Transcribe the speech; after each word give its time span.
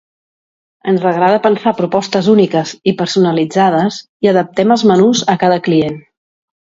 Ens 0.91 1.03
agrada 1.09 1.41
pensar 1.41 1.73
propostes 1.81 2.29
úniques 2.33 2.71
i 2.91 2.93
personalitzades, 3.01 3.99
i 4.27 4.31
adaptem 4.31 4.73
els 4.77 4.85
menús 4.93 5.23
a 5.35 5.37
cada 5.45 5.61
client. 5.69 6.01